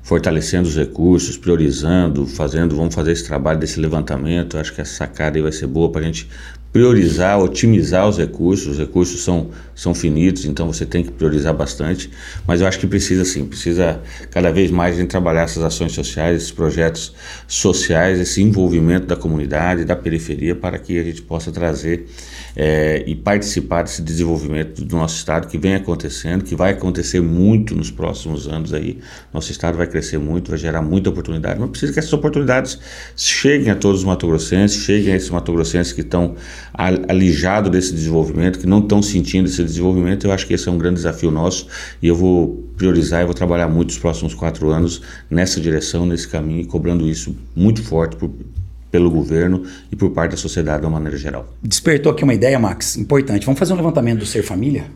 [0.02, 4.58] fortalecendo os recursos, priorizando, fazendo, vamos fazer esse trabalho desse levantamento.
[4.58, 6.28] Acho que essa sacada aí vai ser boa para a gente
[6.74, 8.66] priorizar, otimizar os recursos.
[8.66, 12.10] Os recursos são, são finitos, então você tem que priorizar bastante.
[12.48, 16.36] Mas eu acho que precisa sim, precisa cada vez mais em trabalhar essas ações sociais,
[16.38, 17.14] esses projetos
[17.46, 22.08] sociais, esse envolvimento da comunidade, da periferia, para que a gente possa trazer
[22.56, 27.74] é, e participar desse desenvolvimento do nosso estado que vem acontecendo, que vai acontecer muito
[27.74, 28.98] nos próximos anos aí.
[29.32, 32.78] Nosso estado vai crescer muito, vai gerar muita oportunidade, mas precisa que essas oportunidades
[33.16, 36.36] cheguem a todos os matogrossenses, cheguem a esses matogrossenses que estão
[37.08, 40.26] alijados desse desenvolvimento, que não estão sentindo esse desenvolvimento.
[40.26, 41.66] Eu acho que esse é um grande desafio nosso
[42.00, 46.28] e eu vou priorizar e vou trabalhar muito nos próximos quatro anos nessa direção, nesse
[46.28, 48.30] caminho, cobrando isso muito forte por,
[48.94, 51.52] pelo governo e por parte da sociedade de uma maneira geral.
[51.60, 53.44] Despertou aqui uma ideia, Max, importante.
[53.44, 54.86] Vamos fazer um levantamento do Ser Família?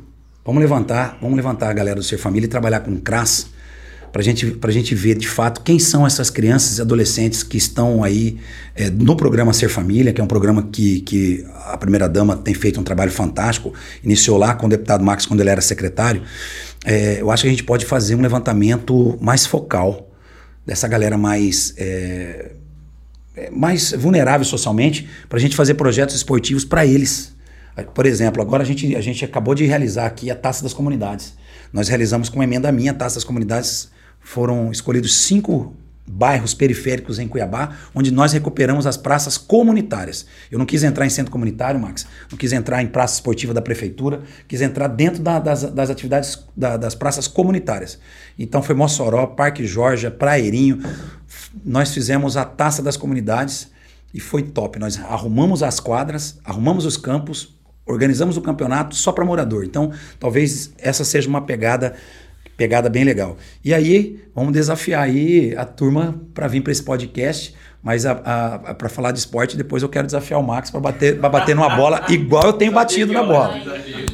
[0.45, 3.51] Vamos levantar, vamos levantar a galera do Ser Família e trabalhar com o CRAS
[4.13, 8.05] para gente, a gente ver de fato quem são essas crianças e adolescentes que estão
[8.05, 8.39] aí
[8.77, 12.79] é, no programa Ser Família, que é um programa que, que a primeira-dama tem feito
[12.79, 16.23] um trabalho fantástico, iniciou lá com o deputado Max quando ele era secretário.
[16.85, 20.09] É, eu acho que a gente pode fazer um levantamento mais focal
[20.65, 21.75] dessa galera mais.
[21.77, 22.53] É,
[23.51, 27.37] mais vulnerável socialmente para a gente fazer projetos esportivos para eles.
[27.95, 31.35] Por exemplo, agora a gente, a gente acabou de realizar aqui a Taça das Comunidades.
[31.73, 33.91] Nós realizamos com emenda minha a Taça das Comunidades.
[34.21, 35.77] Foram escolhidos cinco
[36.09, 40.27] bairros periféricos em Cuiabá, onde nós recuperamos as praças comunitárias.
[40.51, 43.61] Eu não quis entrar em centro comunitário, Max, não quis entrar em praça esportiva da
[43.61, 47.99] prefeitura, quis entrar dentro da, das, das, atividades da, das praças comunitárias.
[48.39, 50.81] Então foi Mossoró, Parque Jorge, Praeirinho.
[51.65, 53.71] Nós fizemos a taça das comunidades
[54.13, 54.79] e foi top.
[54.79, 57.55] Nós arrumamos as quadras, arrumamos os campos,
[57.87, 59.65] organizamos o campeonato só para morador.
[59.65, 61.95] Então talvez essa seja uma pegada
[62.57, 63.37] pegada bem legal.
[63.65, 67.55] E aí, vamos desafiar aí a turma para vir para esse podcast.
[67.81, 71.55] Mas para falar de esporte, depois eu quero desafiar o Max para bater, pra bater
[71.55, 73.55] numa bola igual eu tenho batido na bola.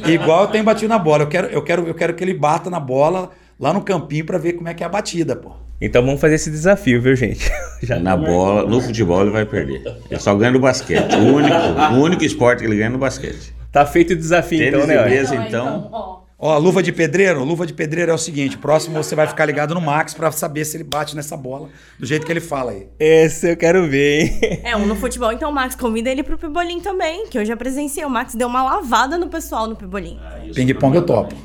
[0.07, 1.23] Igual eu tenho batido na bola.
[1.23, 4.37] Eu quero, eu quero, eu quero que ele bata na bola lá no campinho para
[4.37, 5.51] ver como é que é a batida, pô.
[5.79, 7.51] Então vamos fazer esse desafio, viu, gente?
[7.83, 9.83] Já na bola, no futebol ele vai perder.
[10.09, 11.15] Ele só ganha no basquete.
[11.15, 11.57] O único,
[11.93, 13.53] o único esporte que ele ganha é no basquete.
[13.71, 15.03] Tá feito o desafio, Tênis então, né?
[15.03, 16.23] de mesa, então.
[16.37, 19.73] Ó, luva de pedreiro, luva de pedreiro é o seguinte, próximo você vai ficar ligado
[19.73, 22.87] no Max para saber se ele bate nessa bola do jeito que ele fala aí.
[22.99, 24.59] Esse eu quero ver, hein?
[24.63, 27.55] É, um no futebol, então o Max convida ele pro Pebolim também, que eu já
[27.55, 28.05] presenciei.
[28.05, 30.19] O Max deu uma lavada no pessoal no Pebolim.
[30.53, 31.35] Ping-pong eu topo.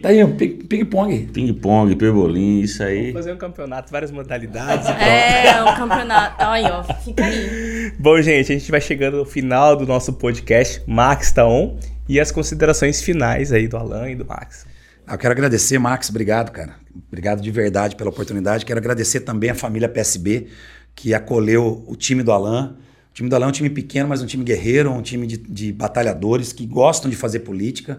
[0.00, 1.26] Tá aí, ping-pong.
[1.32, 3.06] Ping-pong, pebolim, isso aí.
[3.06, 4.86] Vamos fazer um campeonato, várias modalidades.
[4.98, 6.36] É, um campeonato.
[6.38, 7.92] Aí, ó, fica aí.
[7.98, 10.80] Bom, gente, a gente vai chegando ao final do nosso podcast.
[10.86, 11.78] Max tá on.
[12.08, 14.66] E as considerações finais aí do Alan e do Max.
[15.04, 16.76] Ah, eu quero agradecer, Max, obrigado, cara.
[17.08, 18.64] Obrigado de verdade pela oportunidade.
[18.64, 20.46] Quero agradecer também a família PSB,
[20.94, 22.76] que acolheu o time do Alan.
[23.10, 25.36] O time do Alan é um time pequeno, mas um time guerreiro, um time de,
[25.38, 27.98] de batalhadores que gostam de fazer política.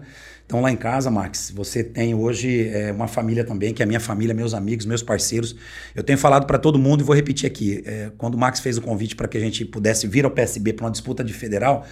[0.50, 3.86] Então, lá em casa, Max, você tem hoje é, uma família também, que é a
[3.86, 5.54] minha família, meus amigos, meus parceiros.
[5.94, 7.84] Eu tenho falado para todo mundo e vou repetir aqui.
[7.86, 10.72] É, quando o Max fez o convite para que a gente pudesse vir ao PSB
[10.72, 11.86] para uma disputa de federal,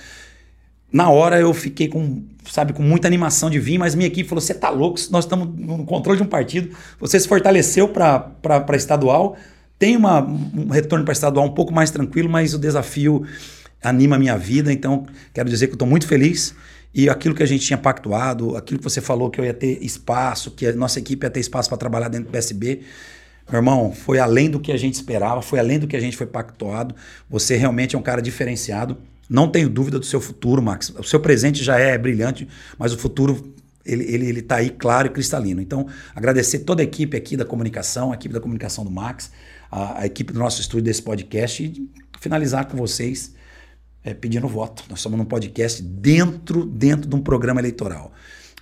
[0.92, 4.42] na hora eu fiquei com, sabe, com muita animação de vir, mas minha equipe falou:
[4.42, 9.36] você tá louco, nós estamos no controle de um partido, você se fortaleceu para estadual,
[9.78, 13.24] tem uma, um retorno para estadual um pouco mais tranquilo, mas o desafio
[13.80, 16.56] anima a minha vida, então quero dizer que eu estou muito feliz.
[16.94, 19.82] E aquilo que a gente tinha pactuado, aquilo que você falou que eu ia ter
[19.84, 22.80] espaço, que a nossa equipe ia ter espaço para trabalhar dentro do PSB,
[23.50, 26.16] meu irmão, foi além do que a gente esperava, foi além do que a gente
[26.16, 26.94] foi pactuado.
[27.30, 28.98] Você realmente é um cara diferenciado.
[29.28, 30.90] Não tenho dúvida do seu futuro, Max.
[30.98, 32.46] O seu presente já é brilhante,
[32.78, 33.54] mas o futuro
[33.86, 35.62] ele está ele, ele tá aí claro e cristalino.
[35.62, 39.30] Então, agradecer toda a equipe aqui da comunicação, a equipe da comunicação do Max,
[39.70, 41.88] a, a equipe do nosso estúdio desse podcast e
[42.20, 43.34] finalizar com vocês
[44.08, 44.84] é, pedindo voto.
[44.88, 48.10] Nós somos num podcast dentro, dentro de um programa eleitoral.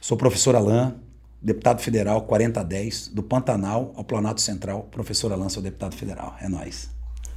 [0.00, 0.92] Sou professor Alain,
[1.40, 4.88] deputado federal 4010, do Pantanal ao Planalto Central.
[4.90, 6.36] Professor Alain, sou deputado federal.
[6.40, 6.90] É nós.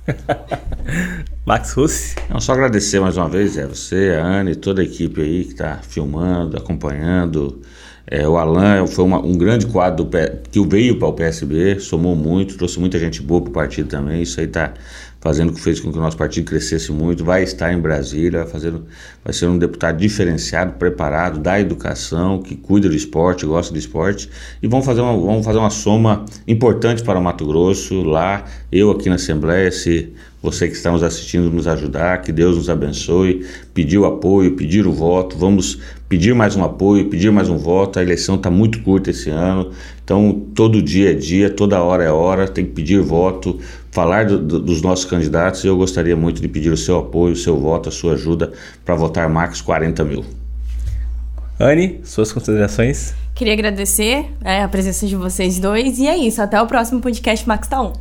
[1.46, 2.16] Max Russi.
[2.30, 5.52] Não, só agradecer mais uma vez, é você, a Anne, toda a equipe aí que
[5.52, 7.62] está filmando, acompanhando.
[8.08, 10.18] É, o Alan foi uma, um grande quadro do,
[10.50, 14.24] que veio para o PSB, somou muito, trouxe muita gente boa para o partido também.
[14.24, 14.74] Isso aí está
[15.22, 18.48] fazendo que fez com que o nosso partido crescesse muito, vai estar em Brasília, vai,
[18.48, 18.74] fazer,
[19.24, 24.30] vai ser um deputado diferenciado, preparado, da educação, que cuida do esporte, gosta do esporte,
[24.62, 28.92] e vamos fazer uma, vamos fazer uma soma importante para o Mato Grosso, lá, eu
[28.92, 33.46] aqui na Assembleia, se você que está nos assistindo nos ajudar, que Deus nos abençoe,
[33.74, 38.00] pedir o apoio, pedir o voto, vamos pedir mais um apoio, pedir mais um voto,
[38.00, 39.72] a eleição está muito curta esse ano,
[40.04, 43.60] então todo dia é dia, toda hora é hora, tem que pedir voto,
[43.92, 47.34] falar do, do, dos nossos candidatos e eu gostaria muito de pedir o seu apoio,
[47.34, 48.52] o seu voto, a sua ajuda
[48.86, 50.26] para votar Max 40 mil.
[51.60, 53.14] Anne, suas considerações?
[53.36, 56.42] Queria agradecer é, a presença de vocês dois e é isso.
[56.42, 57.94] Até o próximo podcast Max Tá On.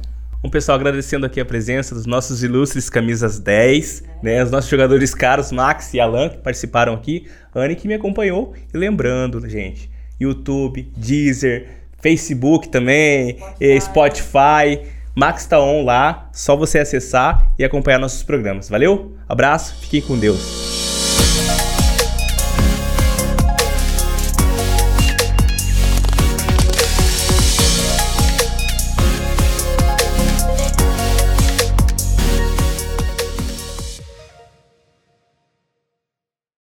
[0.44, 4.44] Um pessoal agradecendo aqui a presença dos nossos ilustres camisas 10, né?
[4.44, 7.26] Os nossos jogadores caros, Max e Alan, que participaram aqui.
[7.52, 8.54] Anne que me acompanhou.
[8.72, 11.66] E lembrando, gente, YouTube, Deezer,
[12.00, 13.38] Facebook também,
[13.80, 14.76] Spotify.
[14.76, 18.68] Spotify Max tá on lá, só você acessar e acompanhar nossos programas.
[18.68, 19.16] Valeu?
[19.28, 20.87] Abraço, fiquem com Deus.